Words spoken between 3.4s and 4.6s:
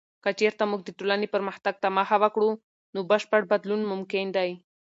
بدلون ممکن دی.